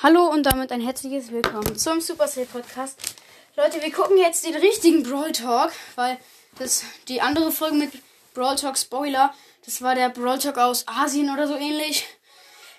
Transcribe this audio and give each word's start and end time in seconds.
Hallo 0.00 0.28
und 0.28 0.44
damit 0.44 0.70
ein 0.70 0.80
herzliches 0.80 1.32
Willkommen 1.32 1.76
zum 1.76 2.00
Super 2.00 2.28
Sale 2.28 2.46
Podcast. 2.46 3.16
Leute, 3.56 3.82
wir 3.82 3.90
gucken 3.90 4.16
jetzt 4.16 4.46
den 4.46 4.54
richtigen 4.54 5.02
Brawl 5.02 5.32
Talk, 5.32 5.72
weil 5.96 6.20
das 6.56 6.84
die 7.08 7.20
andere 7.20 7.50
Folge 7.50 7.74
mit 7.74 7.90
Brawl 8.32 8.54
Talk 8.54 8.78
Spoiler, 8.78 9.34
das 9.64 9.82
war 9.82 9.96
der 9.96 10.10
Brawl 10.10 10.38
Talk 10.38 10.56
aus 10.56 10.86
Asien 10.86 11.32
oder 11.32 11.48
so 11.48 11.56
ähnlich. 11.56 12.06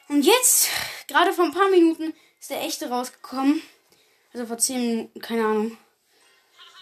Und 0.08 0.24
jetzt, 0.24 0.70
gerade 1.10 1.34
vor 1.34 1.44
ein 1.44 1.54
paar 1.54 1.68
Minuten, 1.68 2.14
ist 2.40 2.52
der 2.52 2.62
echte 2.62 2.88
rausgekommen. 2.88 3.62
Also 4.32 4.46
vor 4.46 4.58
10 4.58 4.80
Minuten, 4.80 5.20
keine 5.20 5.46
Ahnung. 5.46 5.78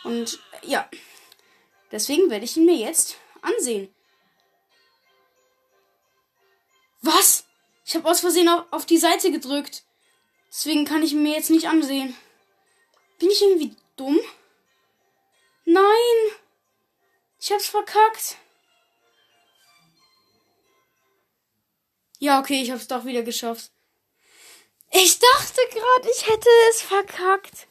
Und 0.04 0.40
ja, 0.62 0.88
deswegen 1.92 2.30
werde 2.30 2.46
ich 2.46 2.56
ihn 2.56 2.66
mir 2.66 2.78
jetzt 2.78 3.18
ansehen. 3.42 3.92
Was? 7.02 7.44
Ich 7.88 7.96
habe 7.96 8.08
aus 8.08 8.20
Versehen 8.20 8.50
auf, 8.50 8.66
auf 8.70 8.86
die 8.86 9.00
Seite 9.00 9.32
gedrückt. 9.32 9.82
Deswegen 10.58 10.86
kann 10.86 11.04
ich 11.04 11.14
mir 11.14 11.36
jetzt 11.36 11.52
nicht 11.52 11.68
ansehen. 11.68 12.18
Bin 13.20 13.30
ich 13.30 13.40
irgendwie 13.44 13.76
dumm? 13.96 14.20
Nein! 15.66 16.32
Ich 17.40 17.52
hab's 17.52 17.68
verkackt. 17.68 18.38
Ja, 22.18 22.40
okay, 22.40 22.60
ich 22.60 22.72
hab's 22.72 22.88
doch 22.88 23.06
wieder 23.06 23.22
geschafft. 23.22 23.70
Ich 24.90 25.20
dachte 25.20 25.62
gerade, 25.70 26.10
ich 26.10 26.28
hätte 26.28 26.50
es 26.72 26.82
verkackt. 26.82 27.68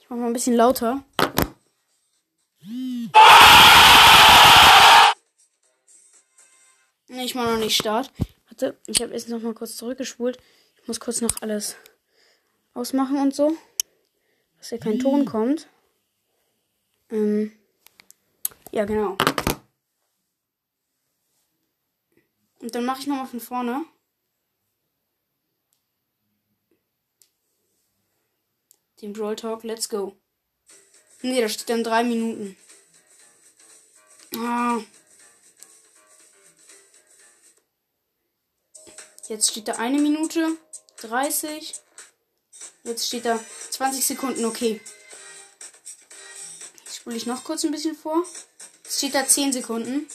Ich 0.00 0.10
mach 0.10 0.16
mal 0.16 0.26
ein 0.26 0.32
bisschen 0.32 0.56
lauter. 0.56 1.04
Ich 7.28 7.34
mach 7.34 7.46
noch 7.46 7.58
nicht 7.58 7.76
Start. 7.76 8.10
Warte, 8.46 8.78
ich 8.86 9.02
habe 9.02 9.12
jetzt 9.12 9.28
noch 9.28 9.42
mal 9.42 9.52
kurz 9.52 9.76
zurückgespult. 9.76 10.38
Ich 10.80 10.88
muss 10.88 10.98
kurz 10.98 11.20
noch 11.20 11.42
alles 11.42 11.76
ausmachen 12.72 13.18
und 13.18 13.34
so. 13.34 13.54
Dass 14.56 14.70
hier 14.70 14.78
kein 14.78 14.98
Ton 14.98 15.26
kommt. 15.26 15.68
Ähm, 17.10 17.52
ja, 18.72 18.86
genau. 18.86 19.18
Und 22.60 22.74
dann 22.74 22.86
mache 22.86 23.00
ich 23.00 23.06
nochmal 23.06 23.26
von 23.26 23.40
vorne. 23.40 23.84
Den 29.02 29.12
Brawl 29.12 29.36
Talk, 29.36 29.64
let's 29.64 29.90
go. 29.90 30.16
Nee, 31.20 31.42
da 31.42 31.48
steht 31.50 31.68
dann 31.68 31.84
drei 31.84 32.02
Minuten. 32.04 32.56
Ah. 34.34 34.80
Jetzt 39.28 39.50
steht 39.50 39.68
da 39.68 39.74
eine 39.74 39.98
Minute 39.98 40.56
30. 41.02 41.74
Jetzt 42.84 43.06
steht 43.06 43.26
da 43.26 43.38
20 43.70 44.06
Sekunden, 44.06 44.44
okay. 44.46 44.80
Jetzt 46.84 46.96
spule 46.96 47.16
ich 47.16 47.26
noch 47.26 47.44
kurz 47.44 47.64
ein 47.64 47.70
bisschen 47.70 47.94
vor. 47.94 48.24
Jetzt 48.84 48.98
steht 48.98 49.14
da 49.14 49.26
10 49.26 49.52
Sekunden. 49.52 50.08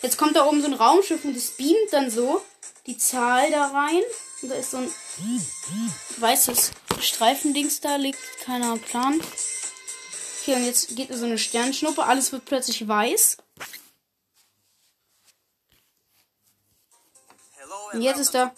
Jetzt 0.00 0.16
kommt 0.16 0.36
da 0.36 0.46
oben 0.46 0.62
so 0.62 0.68
ein 0.68 0.74
Raumschiff 0.74 1.24
und 1.24 1.36
es 1.36 1.50
beamt 1.50 1.92
dann 1.92 2.10
so 2.10 2.42
die 2.86 2.96
Zahl 2.96 3.50
da 3.50 3.66
rein. 3.66 4.02
Und 4.40 4.48
da 4.48 4.54
ist 4.54 4.70
so 4.70 4.78
ein 4.78 4.90
weißes 6.18 6.70
Streifendings 7.00 7.80
da, 7.80 7.96
liegt 7.96 8.20
keiner 8.44 8.78
Plan. 8.78 9.20
Okay, 10.40 10.54
und 10.54 10.64
jetzt 10.64 10.96
geht 10.96 11.12
so 11.12 11.24
eine 11.26 11.38
Sternschnuppe. 11.38 12.04
Alles 12.04 12.32
wird 12.32 12.44
plötzlich 12.46 12.86
weiß. 12.86 13.38
Und 17.96 18.02
jetzt 18.02 18.18
ist 18.18 18.34
da. 18.34 18.54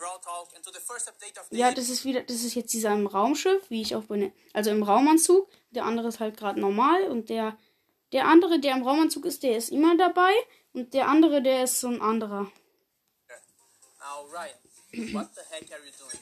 Ja, 1.51 1.73
das 1.73 1.89
ist 1.89 2.05
wieder, 2.05 2.23
das 2.23 2.43
ist 2.43 2.55
jetzt 2.55 2.73
dieser 2.73 2.93
im 2.93 3.07
Raumschiff, 3.07 3.63
wie 3.69 3.83
ich 3.83 3.95
auch 3.95 4.05
bin. 4.05 4.33
Also 4.53 4.71
im 4.71 4.83
Raumanzug. 4.83 5.49
Der 5.71 5.85
andere 5.85 6.09
ist 6.09 6.21
halt 6.21 6.37
gerade 6.37 6.61
normal 6.61 7.05
und 7.05 7.29
der, 7.29 7.57
der 8.13 8.27
andere, 8.27 8.59
der 8.59 8.75
im 8.75 8.83
Raumanzug 8.83 9.25
ist, 9.27 9.43
der 9.43 9.57
ist 9.57 9.71
immer 9.71 9.97
dabei. 9.97 10.33
Und 10.73 10.95
der 10.95 11.09
andere, 11.09 11.43
der 11.43 11.65
ist 11.65 11.81
so 11.81 11.89
ein 11.89 12.01
anderer. 12.01 12.51
Now, 14.01 14.25
Ryan, 14.33 15.13
what 15.15 15.29
the 15.35 15.43
heck 15.51 15.71
are 15.73 15.85
you 15.85 15.93
doing? 15.99 16.19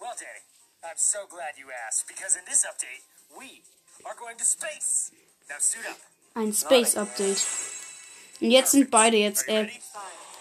Well, 0.00 0.14
Danny, 0.18 0.42
I'm 0.84 0.96
so 0.96 1.26
glad 1.28 1.56
you 1.58 1.66
asked, 1.88 2.06
because 2.06 2.36
in 2.38 2.44
this 2.44 2.64
update, 2.64 3.02
we 3.38 3.62
are 4.04 4.14
going 4.14 4.36
to 4.36 4.44
space. 4.44 5.10
Now 5.48 5.56
suit 5.58 5.84
up. 5.90 5.98
Ein 6.34 6.52
Space 6.52 6.96
Update. 6.96 7.42
Und 8.40 8.50
jetzt 8.50 8.72
sind 8.72 8.90
beide 8.90 9.16
jetzt, 9.16 9.48
äh, 9.48 9.68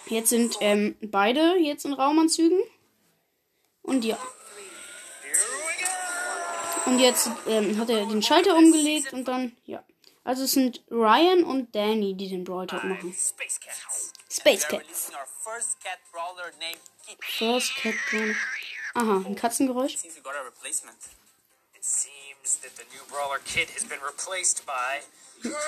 jetzt 0.07 0.29
sind 0.29 0.57
ähm, 0.59 0.95
beide 1.01 1.57
jetzt 1.57 1.85
in 1.85 1.93
Raumanzügen. 1.93 2.59
Und 3.81 4.05
ja. 4.05 4.17
Und 6.85 6.99
jetzt 6.99 7.29
ähm, 7.47 7.77
hat 7.77 7.89
er 7.89 8.05
den 8.05 8.21
Schalter 8.21 8.55
umgelegt 8.55 9.13
und 9.13 9.27
dann, 9.27 9.55
ja. 9.65 9.83
Also 10.25 10.43
es 10.43 10.53
sind 10.53 10.81
Ryan 10.89 11.43
und 11.43 11.75
Danny, 11.75 12.15
die 12.15 12.29
den 12.29 12.45
Brawl 12.45 12.67
Talk 12.67 12.83
machen. 12.83 13.13
Space 13.13 13.59
Cats. 13.59 14.13
Space 14.29 14.67
Cats. 14.67 15.11
first 15.43 15.79
cat 17.81 17.93
brawler. 18.09 18.35
Aha, 18.95 19.23
ein 19.25 19.35
Katzengeräusch. 19.35 19.97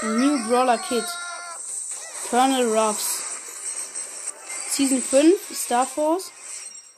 New 0.03 0.47
Brawler 0.47 0.78
Kid. 0.78 1.03
Colonel 2.29 2.78
Ruffs. 2.78 3.34
Season 4.75 4.99
5, 4.99 5.55
Star 5.55 5.85
Force. 5.85 6.31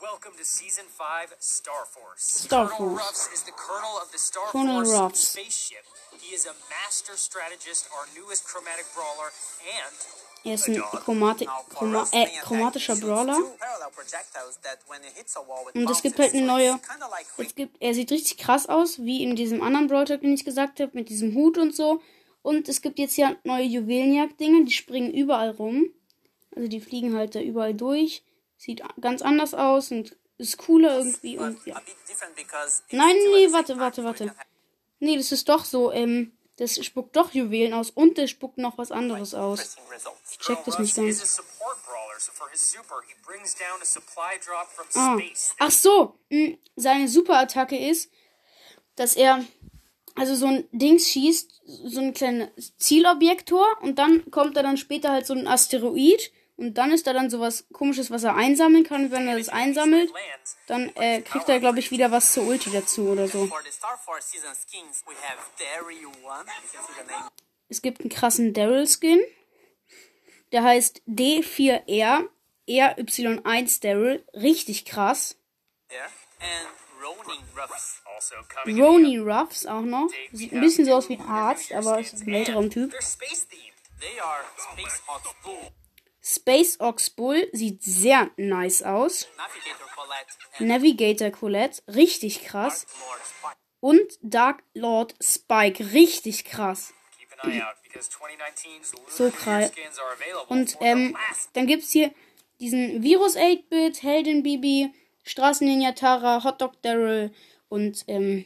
Welcome 0.02 0.32
to 0.36 0.44
Season 0.44 0.84
5 0.88 1.36
Star 1.38 1.86
Force. 1.86 2.18
Star 2.18 2.66
Colonel 2.66 2.96
Force. 2.96 3.06
Ruffs 3.06 3.30
is 3.32 3.42
the 3.44 3.52
colonel 3.52 3.94
of 4.02 4.10
the 4.10 4.18
Star 4.18 4.50
Colonel 4.50 4.82
Force 4.82 4.98
Ruffs. 4.98 5.28
spaceship. 5.28 5.84
He 6.18 6.34
is 6.34 6.46
a 6.46 6.54
master 6.68 7.16
strategist, 7.16 7.88
our 7.94 8.06
newest 8.18 8.44
chromatic 8.48 8.84
brawler, 8.96 9.30
and 9.78 9.94
Er 10.44 10.54
ist 10.54 10.66
ein 10.66 10.82
chromati 11.04 11.44
Now, 11.44 11.52
for 11.68 11.86
chroma 11.86 12.08
äh, 12.10 12.26
chromatischer 12.42 12.96
Brawler. 12.96 13.38
Und 15.74 15.88
es 15.88 16.02
gibt 16.02 16.18
halt 16.18 16.34
eine 16.34 16.46
neue. 16.46 16.80
Es 17.36 17.54
gibt, 17.54 17.80
er 17.80 17.94
sieht 17.94 18.10
richtig 18.10 18.38
krass 18.38 18.68
aus, 18.68 18.98
wie 18.98 19.22
in 19.22 19.36
diesem 19.36 19.62
anderen 19.62 19.86
Brawl 19.86 20.04
Talk, 20.04 20.22
den 20.22 20.34
ich 20.34 20.44
gesagt 20.44 20.80
habe, 20.80 20.90
mit 20.94 21.10
diesem 21.10 21.32
Hut 21.36 21.56
und 21.56 21.76
so. 21.76 22.02
Und 22.42 22.68
es 22.68 22.82
gibt 22.82 22.98
jetzt 22.98 23.16
ja 23.16 23.36
neue 23.44 23.62
Juwelenjagd-Dinge, 23.62 24.64
die 24.64 24.72
springen 24.72 25.14
überall 25.14 25.50
rum. 25.50 25.92
Also 26.58 26.66
die 26.68 26.80
fliegen 26.80 27.14
halt 27.16 27.36
da 27.36 27.40
überall 27.40 27.72
durch. 27.72 28.24
Sieht 28.56 28.82
ganz 29.00 29.22
anders 29.22 29.54
aus 29.54 29.92
und 29.92 30.16
ist 30.38 30.58
cooler 30.58 30.98
irgendwie 30.98 31.38
und 31.38 31.64
ja. 31.64 31.80
Nein, 32.90 33.14
nee, 33.32 33.52
warte, 33.52 33.78
warte, 33.78 34.02
warte. 34.02 34.34
Nee, 34.98 35.16
das 35.16 35.30
ist 35.30 35.48
doch 35.48 35.64
so, 35.64 35.92
ähm, 35.92 36.32
das 36.56 36.84
spuckt 36.84 37.14
doch 37.14 37.32
Juwelen 37.32 37.74
aus 37.74 37.90
und 37.90 38.18
das 38.18 38.30
spuckt 38.30 38.58
noch 38.58 38.76
was 38.76 38.90
anderes 38.90 39.34
aus. 39.34 39.76
Ich 40.32 40.38
check 40.38 40.58
das 40.64 40.80
nicht 40.80 40.96
ganz. 40.96 41.40
Ah. 44.94 45.16
Ach 45.60 45.70
so, 45.70 46.18
mh, 46.30 46.56
seine 46.74 47.06
Superattacke 47.06 47.78
ist, 47.78 48.10
dass 48.96 49.14
er 49.14 49.44
also 50.16 50.34
so 50.34 50.46
ein 50.46 50.68
Dings 50.72 51.08
schießt, 51.08 51.62
so 51.84 52.00
ein 52.00 52.14
kleines 52.14 52.76
Zielobjektor 52.78 53.64
und 53.82 54.00
dann 54.00 54.28
kommt 54.32 54.56
da 54.56 54.64
dann 54.64 54.76
später 54.76 55.12
halt 55.12 55.26
so 55.26 55.34
ein 55.34 55.46
Asteroid 55.46 56.32
und 56.58 56.74
dann 56.74 56.90
ist 56.90 57.06
da 57.06 57.12
dann 57.12 57.30
sowas 57.30 57.66
komisches, 57.72 58.10
was 58.10 58.24
er 58.24 58.34
einsammeln 58.34 58.82
kann. 58.82 59.04
Und 59.04 59.10
wenn 59.12 59.28
er 59.28 59.38
das 59.38 59.48
einsammelt, 59.48 60.12
dann 60.66 60.90
äh, 60.96 61.22
kriegt 61.22 61.48
er, 61.48 61.60
glaube 61.60 61.78
ich, 61.78 61.92
wieder 61.92 62.10
was 62.10 62.32
zur 62.32 62.48
Ulti 62.48 62.70
dazu 62.70 63.10
oder 63.10 63.28
so. 63.28 63.48
Es 67.68 67.80
gibt 67.80 68.00
einen 68.00 68.10
krassen 68.10 68.54
Daryl-Skin. 68.54 69.20
Der 70.50 70.64
heißt 70.64 71.02
D4R 71.06 72.28
RY1 72.68 73.80
Daryl. 73.80 74.24
Richtig 74.34 74.84
krass. 74.84 75.36
Ronin. 77.00 77.44
Also 78.16 78.34
coming 78.48 78.66
in 78.66 78.76
the 78.76 78.82
Roni 78.82 79.18
Ruffs 79.18 79.64
auch 79.64 79.82
noch. 79.82 80.08
Sieht 80.32 80.52
ein 80.52 80.60
bisschen 80.60 80.84
so 80.84 80.94
aus 80.94 81.08
wie 81.08 81.18
ein 81.18 81.22
Arzt, 81.22 81.72
aber 81.72 82.00
ist 82.00 82.14
ein 82.14 82.34
älterer 82.34 82.68
Typ. 82.68 82.92
Space 86.22 86.80
Ox 86.80 87.10
Bull, 87.10 87.48
sieht 87.52 87.82
sehr 87.82 88.30
nice 88.36 88.82
aus. 88.82 89.28
Navigator 89.36 89.88
Colette, 89.94 90.64
Navigator 90.64 91.30
Colette, 91.30 91.82
richtig 91.94 92.44
krass. 92.44 92.86
Und 93.80 94.18
Dark 94.22 94.62
Lord 94.74 95.14
Spike, 95.22 95.92
richtig 95.92 96.44
krass. 96.44 96.92
Keep 97.18 97.44
an 97.44 97.52
eye 97.52 97.62
out 97.62 97.76
because 97.82 98.10
2019's 98.10 98.92
So 99.08 99.30
krass. 99.30 99.70
Und 100.48 100.76
ähm, 100.80 101.16
dann 101.52 101.66
gibt's 101.66 101.92
hier 101.92 102.12
diesen 102.60 103.02
Virus 103.02 103.36
8-Bit, 103.36 104.02
Heldin 104.02 104.42
Bibi, 104.42 104.92
Straßenninja 105.22 105.92
Tara, 105.92 106.42
Hotdog 106.42 106.80
Daryl 106.82 107.32
und 107.68 108.04
ähm, 108.08 108.44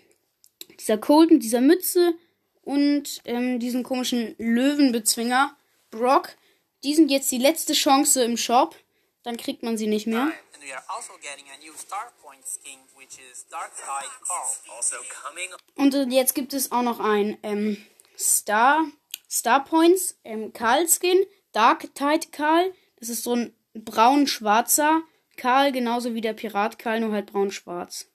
dieser 0.78 0.98
Colt 0.98 1.30
mit 1.30 1.42
dieser 1.42 1.60
Mütze 1.60 2.14
und 2.62 3.22
ähm, 3.24 3.58
diesen 3.58 3.82
komischen 3.82 4.34
Löwenbezwinger 4.38 5.56
Brock, 5.90 6.36
die 6.84 6.94
sind 6.94 7.10
jetzt 7.10 7.30
die 7.30 7.38
letzte 7.38 7.72
Chance 7.72 8.22
im 8.24 8.36
Shop. 8.36 8.76
Dann 9.22 9.36
kriegt 9.36 9.62
man 9.62 9.78
sie 9.78 9.86
nicht 9.86 10.06
mehr. 10.06 10.22
Also. 10.22 10.34
Also 10.88 11.12
Und 15.76 15.94
äh, 15.94 16.02
jetzt 16.14 16.34
gibt 16.34 16.52
es 16.54 16.72
auch 16.72 16.82
noch 16.82 17.00
ein 17.00 17.38
ähm, 17.42 17.84
Star, 18.18 18.84
Star 19.30 19.64
Points 19.64 20.18
ähm, 20.24 20.52
Karl 20.52 20.88
Skin, 20.88 21.24
Dark 21.52 21.94
Tide 21.94 22.28
Karl. 22.32 22.74
Das 22.98 23.08
ist 23.08 23.22
so 23.22 23.34
ein 23.34 23.56
braun-schwarzer 23.74 25.02
Karl, 25.36 25.72
genauso 25.72 26.14
wie 26.14 26.20
der 26.20 26.34
Pirat 26.34 26.78
Karl, 26.78 27.00
nur 27.00 27.12
halt 27.12 27.26
braun-schwarz. 27.26 28.08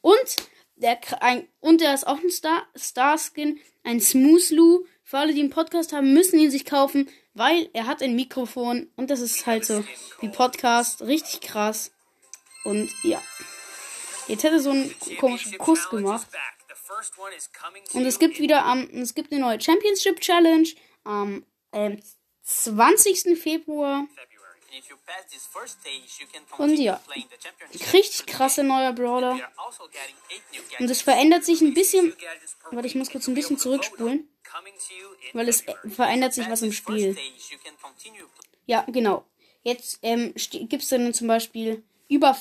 Und 0.00 0.36
der, 0.76 0.98
ein, 1.22 1.46
und 1.60 1.80
der 1.80 1.94
ist 1.94 2.06
auch 2.06 2.18
ein 2.18 2.30
Star, 2.30 2.66
Star 2.76 3.18
Skin, 3.18 3.60
ein 3.82 4.00
Smooth 4.00 4.50
Lou. 4.50 4.86
Für 5.02 5.18
alle, 5.18 5.34
die 5.34 5.40
einen 5.40 5.50
Podcast 5.50 5.92
haben, 5.92 6.14
müssen 6.14 6.38
ihn 6.38 6.50
sich 6.50 6.64
kaufen, 6.64 7.10
weil 7.34 7.68
er 7.74 7.86
hat 7.86 8.02
ein 8.02 8.16
Mikrofon 8.16 8.90
und 8.96 9.10
das 9.10 9.20
ist 9.20 9.46
halt 9.46 9.64
so 9.64 9.84
wie 10.20 10.28
Podcast, 10.28 11.02
richtig 11.02 11.42
krass. 11.42 11.92
Und 12.64 12.90
ja. 13.02 13.22
Jetzt 14.26 14.44
hätte 14.44 14.60
so 14.60 14.70
einen 14.70 14.94
komischen 15.18 15.58
Kuss 15.58 15.90
gemacht. 15.90 16.26
Und 17.92 18.06
es 18.06 18.18
gibt 18.18 18.38
wieder 18.38 18.64
am, 18.64 18.88
es 18.90 19.14
gibt 19.14 19.32
eine 19.32 19.42
neue 19.42 19.60
Championship 19.60 20.20
Challenge 20.20 20.68
am 21.04 21.44
ähm, 21.72 22.00
20. 22.42 23.38
Februar. 23.38 24.06
Und 26.58 26.76
ja, 26.78 27.00
richtig 27.92 28.26
krasse 28.26 28.62
neuer 28.64 28.92
Brawler. 28.92 29.38
Also 29.56 29.84
Und 30.80 30.90
es 30.90 31.02
verändert 31.02 31.44
sich 31.44 31.60
ein 31.60 31.74
bisschen, 31.74 32.14
warte, 32.70 32.86
ich 32.86 32.94
muss 32.94 33.10
kurz 33.10 33.26
ein 33.28 33.34
bisschen 33.34 33.58
zurückspulen, 33.58 34.28
weil 35.32 35.48
es 35.48 35.64
verändert 35.88 36.34
sich 36.34 36.48
was 36.48 36.62
im 36.62 36.72
Spiel. 36.72 37.16
Ja, 38.66 38.82
genau. 38.88 39.24
Jetzt 39.62 39.98
ähm, 40.02 40.34
gibt 40.34 40.82
es 40.82 40.88
dann 40.90 41.14
zum 41.14 41.26
Beispiel 41.26 41.82
über 42.08 42.34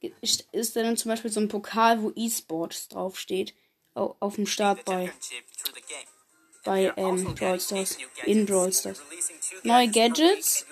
ge- 0.00 0.12
ist 0.52 0.76
dann 0.76 0.96
zum 0.96 1.10
Beispiel 1.10 1.30
so 1.30 1.40
ein 1.40 1.48
Pokal, 1.48 2.02
wo 2.02 2.10
E-Sports 2.14 2.88
draufsteht. 2.88 3.54
Au- 3.94 4.16
Auf 4.20 4.36
dem 4.36 4.46
Start 4.46 4.84
bei, 4.86 5.12
bei 6.64 6.90
also 6.96 7.00
ähm, 7.00 7.16
getting 7.16 7.34
Brawl 7.34 7.60
Stars. 7.60 7.98
In. 8.24 8.46
Brawl 8.46 8.72
Stars. 8.72 9.02
Neue 9.62 9.88
gadgets 9.88 10.66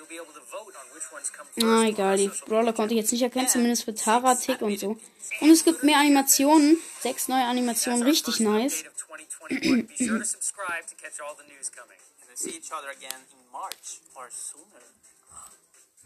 come 1.33 1.67
Ah, 1.69 1.83
egal, 1.87 2.17
die 2.17 2.29
Brawler 2.47 2.73
konnte 2.73 2.93
ich 2.93 2.99
jetzt 3.01 3.11
nicht 3.11 3.21
erkennen, 3.21 3.47
zumindest 3.47 3.83
für 3.83 3.93
Tara, 3.95 4.35
Tick 4.35 4.61
und 4.61 4.79
so. 4.79 4.97
Und 5.41 5.49
es 5.49 5.63
gibt 5.63 5.83
mehr 5.83 5.97
Animationen, 5.99 6.77
sechs 6.99 7.27
neue 7.27 7.45
Animationen, 7.45 8.03
richtig 8.03 8.39
nice. 8.39 8.83
update 8.85 8.91
of 8.91 8.97
2021. 9.49 9.87
Be 9.87 10.05
sure 10.05 10.19
to 10.19 10.25
subscribe 10.25 10.85
to 10.87 10.95
catch 10.95 11.19
all 11.21 11.35
the 11.35 11.47
news 11.53 11.71
coming. 11.71 11.97
And 12.21 12.29
we 12.29 12.35
see 12.35 12.57
each 12.57 12.71
other 12.71 12.89
again 12.89 13.21
in 13.31 13.51
March 13.51 14.01
or 14.15 14.29
sooner. 14.29 14.83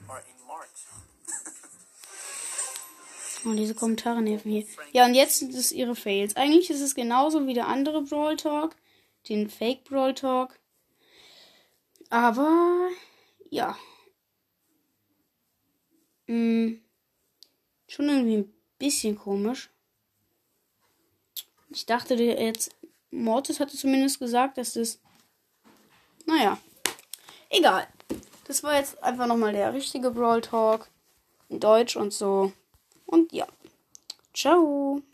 Or 0.07 0.17
in 0.19 0.47
March. 0.47 0.87
Oh, 3.45 3.53
diese 3.53 3.73
Kommentare 3.73 4.21
nerven 4.21 4.51
hier. 4.51 4.65
Ja, 4.91 5.05
und 5.05 5.13
jetzt 5.13 5.39
sind 5.39 5.53
es 5.53 5.71
ihre 5.71 5.95
Fails. 5.95 6.35
Eigentlich 6.35 6.69
ist 6.69 6.81
es 6.81 6.93
genauso 6.93 7.47
wie 7.47 7.53
der 7.53 7.67
andere 7.67 8.01
Brawl 8.01 8.35
Talk, 8.35 8.75
den 9.29 9.49
Fake 9.49 9.85
Brawl 9.85 10.13
Talk. 10.13 10.59
Aber, 12.09 12.89
ja. 13.49 13.77
Hm, 16.29 16.79
schon 17.87 18.07
irgendwie 18.07 18.37
ein 18.37 18.53
bisschen 18.77 19.17
komisch. 19.17 19.71
Ich 21.71 21.87
dachte 21.87 22.13
jetzt, 22.13 22.75
Mortis 23.09 23.59
hatte 23.59 23.75
zumindest 23.75 24.19
gesagt, 24.19 24.59
dass 24.59 24.73
das. 24.73 24.99
Naja. 26.27 26.59
Egal. 27.49 27.87
Das 28.45 28.61
war 28.61 28.75
jetzt 28.75 29.01
einfach 29.01 29.25
nochmal 29.25 29.53
der 29.53 29.73
richtige 29.73 30.11
Brawl 30.11 30.41
Talk. 30.41 30.87
In 31.49 31.59
Deutsch 31.59 31.95
und 31.95 32.13
so. 32.13 32.53
Und 33.07 33.33
ja. 33.33 33.47
Ciao. 34.31 35.01